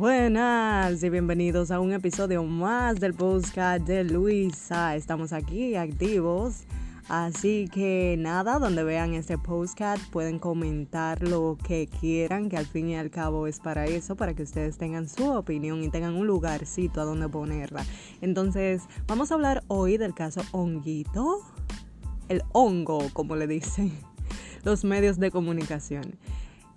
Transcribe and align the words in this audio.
Buenas 0.00 1.02
y 1.02 1.10
bienvenidos 1.10 1.70
a 1.70 1.78
un 1.78 1.92
episodio 1.92 2.42
más 2.42 3.00
del 3.00 3.12
podcast 3.12 3.86
de 3.86 4.02
Luisa. 4.02 4.96
Estamos 4.96 5.34
aquí 5.34 5.76
activos. 5.76 6.62
Así 7.10 7.68
que 7.70 8.16
nada, 8.18 8.58
donde 8.58 8.82
vean 8.82 9.12
este 9.12 9.36
podcast 9.36 10.02
pueden 10.10 10.38
comentar 10.38 11.22
lo 11.22 11.58
que 11.62 11.86
quieran, 11.86 12.48
que 12.48 12.56
al 12.56 12.64
fin 12.64 12.88
y 12.88 12.96
al 12.96 13.10
cabo 13.10 13.46
es 13.46 13.60
para 13.60 13.84
eso, 13.84 14.16
para 14.16 14.32
que 14.32 14.42
ustedes 14.42 14.78
tengan 14.78 15.06
su 15.06 15.30
opinión 15.30 15.84
y 15.84 15.90
tengan 15.90 16.14
un 16.14 16.26
lugarcito 16.26 17.02
a 17.02 17.04
donde 17.04 17.28
ponerla. 17.28 17.84
Entonces, 18.22 18.84
vamos 19.06 19.30
a 19.30 19.34
hablar 19.34 19.64
hoy 19.68 19.98
del 19.98 20.14
caso 20.14 20.40
Honguito, 20.52 21.42
el 22.30 22.42
hongo, 22.52 23.02
como 23.12 23.36
le 23.36 23.46
dicen 23.46 23.92
los 24.64 24.82
medios 24.82 25.18
de 25.18 25.30
comunicación. 25.30 26.16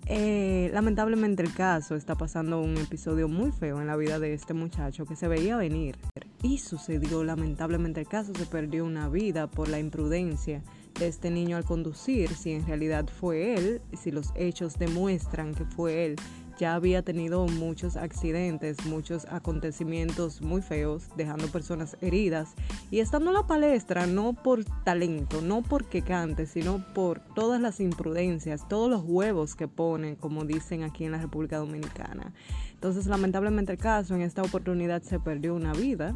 Eh, 0.06 0.70
lamentablemente 0.74 1.42
el 1.42 1.54
caso 1.54 1.94
está 1.94 2.14
pasando 2.14 2.60
un 2.60 2.76
episodio 2.76 3.26
muy 3.26 3.52
feo 3.52 3.80
en 3.80 3.86
la 3.86 3.96
vida 3.96 4.18
de 4.18 4.34
este 4.34 4.52
muchacho 4.52 5.06
que 5.06 5.16
se 5.16 5.28
veía 5.28 5.56
venir. 5.56 5.96
Y 6.42 6.58
sucedió 6.58 7.24
lamentablemente 7.24 8.00
el 8.00 8.06
caso, 8.06 8.32
se 8.34 8.44
perdió 8.44 8.84
una 8.84 9.08
vida 9.08 9.46
por 9.46 9.68
la 9.68 9.78
imprudencia 9.78 10.62
de 10.98 11.08
este 11.08 11.30
niño 11.30 11.56
al 11.56 11.64
conducir, 11.64 12.28
si 12.34 12.52
en 12.52 12.66
realidad 12.66 13.08
fue 13.08 13.54
él, 13.54 13.80
si 13.94 14.10
los 14.10 14.30
hechos 14.34 14.78
demuestran 14.78 15.54
que 15.54 15.64
fue 15.64 16.04
él 16.04 16.16
ya 16.58 16.74
había 16.74 17.02
tenido 17.02 17.46
muchos 17.46 17.96
accidentes, 17.96 18.84
muchos 18.86 19.26
acontecimientos 19.30 20.42
muy 20.42 20.62
feos, 20.62 21.08
dejando 21.16 21.48
personas 21.48 21.96
heridas. 22.00 22.54
Y 22.90 23.00
estando 23.00 23.30
en 23.30 23.34
la 23.34 23.46
palestra, 23.46 24.06
no 24.06 24.32
por 24.32 24.64
talento, 24.84 25.40
no 25.40 25.62
porque 25.62 26.02
cante, 26.02 26.46
sino 26.46 26.84
por 26.94 27.20
todas 27.20 27.60
las 27.60 27.80
imprudencias, 27.80 28.68
todos 28.68 28.90
los 28.90 29.02
huevos 29.04 29.54
que 29.54 29.68
ponen, 29.68 30.16
como 30.16 30.44
dicen 30.44 30.82
aquí 30.82 31.04
en 31.04 31.12
la 31.12 31.18
República 31.18 31.58
Dominicana. 31.58 32.32
Entonces, 32.74 33.06
lamentablemente 33.06 33.72
el 33.72 33.78
caso, 33.78 34.14
en 34.14 34.22
esta 34.22 34.42
oportunidad 34.42 35.02
se 35.02 35.18
perdió 35.18 35.54
una 35.54 35.72
vida. 35.72 36.14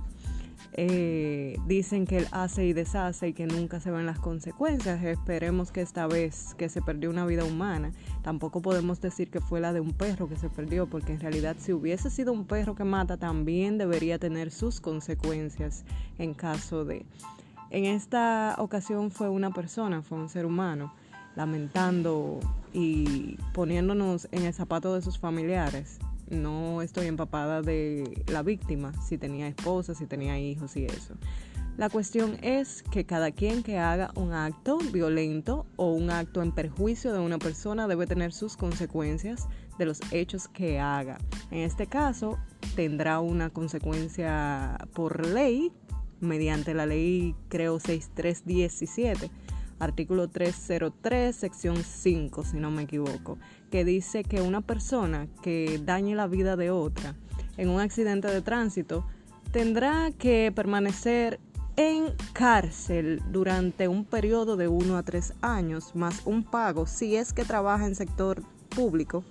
Eh, 0.74 1.56
dicen 1.66 2.06
que 2.06 2.18
él 2.18 2.28
hace 2.30 2.64
y 2.66 2.72
deshace 2.72 3.28
y 3.28 3.32
que 3.32 3.46
nunca 3.46 3.80
se 3.80 3.90
ven 3.90 4.06
las 4.06 4.18
consecuencias. 4.18 5.02
Esperemos 5.02 5.72
que 5.72 5.80
esta 5.80 6.06
vez 6.06 6.54
que 6.56 6.68
se 6.68 6.82
perdió 6.82 7.10
una 7.10 7.26
vida 7.26 7.44
humana, 7.44 7.92
tampoco 8.22 8.62
podemos 8.62 9.00
decir 9.00 9.30
que 9.30 9.40
fue 9.40 9.60
la 9.60 9.72
de 9.72 9.80
un 9.80 9.92
perro 9.92 10.28
que 10.28 10.36
se 10.36 10.48
perdió, 10.48 10.86
porque 10.86 11.14
en 11.14 11.20
realidad 11.20 11.56
si 11.58 11.72
hubiese 11.72 12.10
sido 12.10 12.32
un 12.32 12.44
perro 12.44 12.74
que 12.74 12.84
mata, 12.84 13.16
también 13.16 13.78
debería 13.78 14.18
tener 14.18 14.50
sus 14.50 14.80
consecuencias 14.80 15.84
en 16.18 16.34
caso 16.34 16.84
de... 16.84 17.04
En 17.70 17.84
esta 17.84 18.54
ocasión 18.58 19.10
fue 19.10 19.28
una 19.28 19.50
persona, 19.50 20.00
fue 20.02 20.18
un 20.18 20.28
ser 20.28 20.46
humano, 20.46 20.94
lamentando 21.36 22.40
y 22.72 23.36
poniéndonos 23.52 24.28
en 24.32 24.44
el 24.46 24.54
zapato 24.54 24.94
de 24.94 25.02
sus 25.02 25.18
familiares 25.18 25.98
no 26.30 26.82
estoy 26.82 27.06
empapada 27.06 27.62
de 27.62 28.24
la 28.28 28.42
víctima, 28.42 28.92
si 29.02 29.18
tenía 29.18 29.48
esposa, 29.48 29.94
si 29.94 30.06
tenía 30.06 30.38
hijos 30.38 30.76
y 30.76 30.84
eso. 30.84 31.14
La 31.76 31.88
cuestión 31.88 32.38
es 32.42 32.82
que 32.82 33.04
cada 33.04 33.30
quien 33.30 33.62
que 33.62 33.78
haga 33.78 34.10
un 34.16 34.32
acto 34.32 34.78
violento 34.92 35.64
o 35.76 35.92
un 35.92 36.10
acto 36.10 36.42
en 36.42 36.50
perjuicio 36.50 37.12
de 37.12 37.20
una 37.20 37.38
persona 37.38 37.86
debe 37.86 38.06
tener 38.06 38.32
sus 38.32 38.56
consecuencias 38.56 39.46
de 39.78 39.86
los 39.86 40.00
hechos 40.10 40.48
que 40.48 40.80
haga. 40.80 41.18
En 41.52 41.60
este 41.60 41.86
caso, 41.86 42.36
tendrá 42.74 43.20
una 43.20 43.50
consecuencia 43.50 44.76
por 44.92 45.24
ley, 45.24 45.70
mediante 46.20 46.74
la 46.74 46.84
ley 46.84 47.36
creo 47.48 47.78
6317 47.78 49.30
artículo 49.78 50.28
303, 50.28 51.34
sección 51.34 51.76
5, 51.82 52.44
si 52.44 52.58
no 52.58 52.70
me 52.70 52.82
equivoco, 52.82 53.38
que 53.70 53.84
dice 53.84 54.24
que 54.24 54.40
una 54.40 54.60
persona 54.60 55.28
que 55.42 55.80
dañe 55.84 56.14
la 56.14 56.26
vida 56.26 56.56
de 56.56 56.70
otra 56.70 57.14
en 57.56 57.68
un 57.68 57.80
accidente 57.80 58.28
de 58.28 58.42
tránsito 58.42 59.06
tendrá 59.52 60.10
que 60.12 60.52
permanecer 60.54 61.40
en 61.76 62.12
cárcel 62.32 63.22
durante 63.30 63.86
un 63.86 64.04
periodo 64.04 64.56
de 64.56 64.66
1 64.66 64.96
a 64.96 65.02
3 65.04 65.34
años, 65.42 65.94
más 65.94 66.22
un 66.24 66.42
pago, 66.42 66.86
si 66.86 67.14
es 67.14 67.32
que 67.32 67.44
trabaja 67.44 67.86
en 67.86 67.94
sector 67.94 68.42
público, 68.68 69.22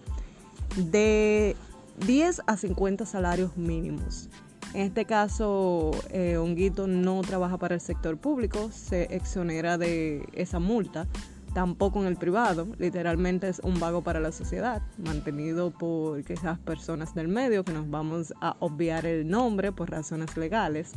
de 0.77 1.57
10 2.05 2.41
a 2.47 2.55
50 2.55 3.05
salarios 3.05 3.57
mínimos. 3.57 4.29
En 4.73 4.81
este 4.81 5.05
caso, 5.05 5.91
eh, 6.11 6.37
Honguito 6.37 6.87
no 6.87 7.21
trabaja 7.21 7.57
para 7.57 7.75
el 7.75 7.81
sector 7.81 8.17
público, 8.17 8.69
se 8.71 9.03
exonera 9.15 9.77
de 9.77 10.27
esa 10.33 10.59
multa, 10.59 11.07
tampoco 11.53 12.01
en 12.01 12.07
el 12.07 12.17
privado, 12.17 12.67
literalmente 12.77 13.47
es 13.49 13.59
un 13.63 13.79
vago 13.79 14.03
para 14.03 14.19
la 14.19 14.31
sociedad, 14.31 14.81
mantenido 14.97 15.71
por 15.71 16.19
esas 16.19 16.59
personas 16.59 17.15
del 17.15 17.27
medio 17.27 17.63
que 17.63 17.73
nos 17.73 17.89
vamos 17.89 18.33
a 18.41 18.55
obviar 18.59 19.05
el 19.05 19.27
nombre 19.27 19.71
por 19.71 19.89
razones 19.89 20.37
legales, 20.37 20.93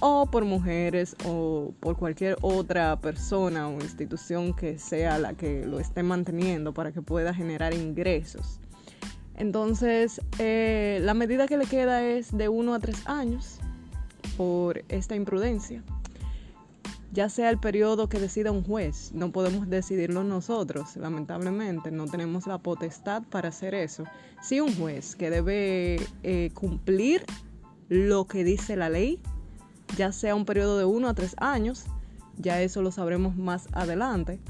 o 0.00 0.26
por 0.26 0.44
mujeres 0.44 1.16
o 1.24 1.72
por 1.80 1.96
cualquier 1.96 2.36
otra 2.42 3.00
persona 3.00 3.68
o 3.68 3.74
institución 3.74 4.54
que 4.54 4.78
sea 4.78 5.18
la 5.18 5.34
que 5.34 5.64
lo 5.66 5.80
esté 5.80 6.02
manteniendo 6.02 6.72
para 6.72 6.92
que 6.92 7.02
pueda 7.02 7.34
generar 7.34 7.74
ingresos. 7.74 8.60
Entonces, 9.38 10.20
eh, 10.40 10.98
la 11.02 11.14
medida 11.14 11.46
que 11.46 11.56
le 11.56 11.66
queda 11.66 12.02
es 12.02 12.36
de 12.36 12.48
1 12.48 12.74
a 12.74 12.80
3 12.80 13.06
años 13.06 13.60
por 14.36 14.82
esta 14.88 15.14
imprudencia. 15.14 15.84
Ya 17.12 17.28
sea 17.28 17.48
el 17.48 17.58
periodo 17.58 18.08
que 18.08 18.18
decida 18.18 18.50
un 18.50 18.64
juez, 18.64 19.12
no 19.14 19.30
podemos 19.30 19.70
decidirlo 19.70 20.24
nosotros, 20.24 20.96
lamentablemente, 20.96 21.92
no 21.92 22.06
tenemos 22.06 22.48
la 22.48 22.58
potestad 22.58 23.22
para 23.30 23.50
hacer 23.50 23.74
eso. 23.74 24.02
Si 24.42 24.60
un 24.60 24.74
juez 24.74 25.14
que 25.14 25.30
debe 25.30 26.04
eh, 26.24 26.50
cumplir 26.52 27.24
lo 27.88 28.26
que 28.26 28.42
dice 28.42 28.74
la 28.74 28.90
ley, 28.90 29.20
ya 29.96 30.10
sea 30.10 30.34
un 30.34 30.46
periodo 30.46 30.78
de 30.78 30.84
1 30.84 31.08
a 31.08 31.14
3 31.14 31.36
años, 31.38 31.84
ya 32.38 32.60
eso 32.60 32.82
lo 32.82 32.90
sabremos 32.90 33.36
más 33.36 33.68
adelante. 33.72 34.40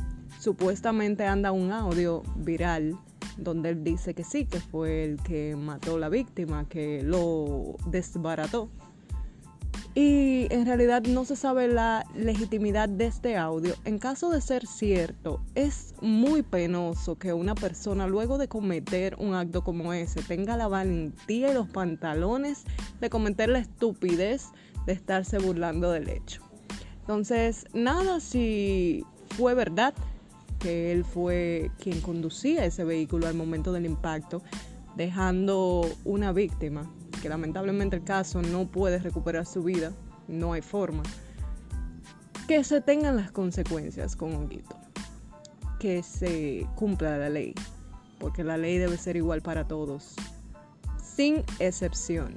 Supuestamente 0.40 1.26
anda 1.26 1.52
un 1.52 1.72
audio 1.72 2.22
viral 2.36 2.98
donde 3.38 3.70
él 3.70 3.84
dice 3.84 4.14
que 4.14 4.24
sí, 4.24 4.44
que 4.44 4.60
fue 4.60 5.04
el 5.04 5.22
que 5.22 5.56
mató 5.56 5.96
a 5.96 5.98
la 5.98 6.08
víctima, 6.08 6.68
que 6.68 7.02
lo 7.02 7.76
desbarató. 7.86 8.68
Y 9.94 10.46
en 10.50 10.64
realidad 10.66 11.02
no 11.02 11.24
se 11.24 11.34
sabe 11.34 11.66
la 11.66 12.04
legitimidad 12.14 12.88
de 12.88 13.06
este 13.06 13.36
audio. 13.36 13.74
En 13.84 13.98
caso 13.98 14.30
de 14.30 14.40
ser 14.40 14.66
cierto, 14.66 15.40
es 15.54 15.94
muy 16.00 16.42
penoso 16.42 17.18
que 17.18 17.32
una 17.32 17.54
persona 17.54 18.06
luego 18.06 18.38
de 18.38 18.46
cometer 18.46 19.16
un 19.18 19.34
acto 19.34 19.64
como 19.64 19.92
ese 19.92 20.22
tenga 20.22 20.56
la 20.56 20.68
valentía 20.68 21.50
y 21.50 21.54
los 21.54 21.68
pantalones 21.68 22.64
de 23.00 23.10
cometer 23.10 23.48
la 23.48 23.58
estupidez 23.58 24.48
de 24.86 24.92
estarse 24.92 25.38
burlando 25.38 25.90
del 25.90 26.08
hecho. 26.08 26.42
Entonces, 27.00 27.64
nada 27.72 28.20
si 28.20 29.04
fue 29.36 29.54
verdad, 29.54 29.94
que 30.58 30.92
él 30.92 31.04
fue 31.04 31.70
quien 31.80 32.00
conducía 32.00 32.64
ese 32.64 32.84
vehículo 32.84 33.26
al 33.26 33.34
momento 33.34 33.72
del 33.72 33.86
impacto, 33.86 34.42
dejando 34.96 35.88
una 36.04 36.32
víctima, 36.32 36.90
que 37.22 37.28
lamentablemente 37.28 37.96
el 37.96 38.04
caso 38.04 38.42
no 38.42 38.66
puede 38.66 38.98
recuperar 38.98 39.46
su 39.46 39.62
vida, 39.62 39.92
no 40.26 40.52
hay 40.52 40.62
forma, 40.62 41.02
que 42.46 42.64
se 42.64 42.80
tengan 42.80 43.16
las 43.16 43.30
consecuencias 43.30 44.16
con 44.16 44.34
Honguito, 44.34 44.76
que 45.78 46.02
se 46.02 46.66
cumpla 46.74 47.18
la 47.18 47.28
ley, 47.28 47.54
porque 48.18 48.42
la 48.42 48.56
ley 48.56 48.78
debe 48.78 48.96
ser 48.96 49.16
igual 49.16 49.42
para 49.42 49.68
todos, 49.68 50.14
sin 51.00 51.44
excepción. 51.58 52.34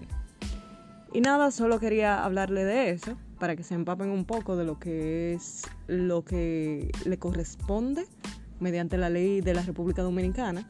Y 1.14 1.22
nada, 1.22 1.52
solo 1.52 1.80
quería 1.80 2.24
hablarle 2.24 2.64
de 2.64 2.92
eso 2.92 3.18
para 3.42 3.56
que 3.56 3.64
se 3.64 3.74
empapen 3.74 4.12
un 4.12 4.24
poco 4.24 4.56
de 4.56 4.64
lo 4.64 4.78
que 4.78 5.34
es 5.34 5.64
lo 5.88 6.24
que 6.24 6.92
le 7.06 7.18
corresponde 7.18 8.06
mediante 8.60 9.00
la 9.00 9.10
ley 9.10 9.42
de 9.42 9.56
la 9.56 9.64
República 9.64 10.04
Dominicana 10.04 10.70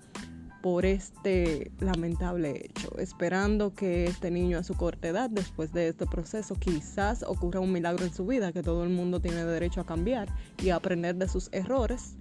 por 0.61 0.85
este 0.85 1.69
lamentable 1.81 2.67
hecho, 2.67 2.97
esperando 2.97 3.73
que 3.73 4.05
este 4.05 4.31
niño 4.31 4.57
a 4.57 4.63
su 4.63 4.75
corta 4.75 5.09
edad, 5.09 5.29
después 5.29 5.73
de 5.73 5.89
este 5.89 6.05
proceso, 6.05 6.55
quizás 6.55 7.23
ocurra 7.23 7.59
un 7.59 7.73
milagro 7.73 8.05
en 8.05 8.13
su 8.13 8.25
vida, 8.25 8.53
que 8.53 8.63
todo 8.63 8.85
el 8.85 8.89
mundo 8.89 9.19
tiene 9.19 9.43
derecho 9.43 9.81
a 9.81 9.85
cambiar 9.85 10.29
y 10.63 10.69
aprender 10.69 11.17
de 11.17 11.27
sus 11.27 11.49
errores 11.51 12.15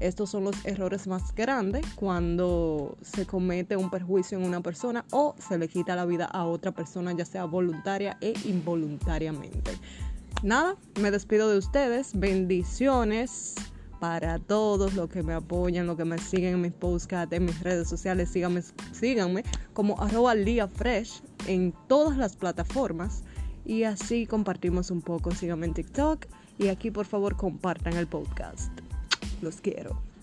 estos 0.00 0.30
son 0.30 0.44
los 0.44 0.64
errores 0.64 1.06
más 1.06 1.34
grandes 1.34 1.86
cuando 1.94 2.96
se 3.02 3.26
comete 3.26 3.76
un 3.76 3.90
perjuicio 3.90 4.38
en 4.38 4.44
una 4.44 4.60
persona 4.60 5.04
o 5.10 5.34
se 5.38 5.58
le 5.58 5.68
quita 5.68 5.96
la 5.96 6.04
vida 6.04 6.26
a 6.26 6.44
otra 6.46 6.72
persona, 6.72 7.12
ya 7.12 7.24
sea 7.24 7.44
voluntaria 7.44 8.18
e 8.20 8.34
involuntariamente. 8.44 9.72
Nada, 10.42 10.76
me 11.00 11.10
despido 11.10 11.48
de 11.48 11.58
ustedes. 11.58 12.18
Bendiciones 12.18 13.54
para 13.98 14.38
todos 14.38 14.92
los 14.92 15.08
que 15.08 15.22
me 15.22 15.32
apoyan, 15.32 15.86
los 15.86 15.96
que 15.96 16.04
me 16.04 16.18
siguen 16.18 16.54
en 16.54 16.60
mis 16.60 16.72
podcasts, 16.72 17.34
en 17.34 17.46
mis 17.46 17.58
redes 17.60 17.88
sociales. 17.88 18.28
Síganme, 18.28 18.62
síganme 18.92 19.44
como 19.72 19.98
arroba 20.02 20.34
fresh 20.68 21.22
en 21.46 21.72
todas 21.88 22.18
las 22.18 22.36
plataformas. 22.36 23.22
Y 23.64 23.84
así 23.84 24.26
compartimos 24.26 24.90
un 24.90 25.00
poco. 25.00 25.30
Síganme 25.30 25.66
en 25.66 25.72
TikTok. 25.74 26.26
Y 26.58 26.68
aquí 26.68 26.90
por 26.90 27.06
favor 27.06 27.36
compartan 27.36 27.94
el 27.94 28.06
podcast. 28.06 28.83
Los 29.42 29.60
quiero. 29.60 30.13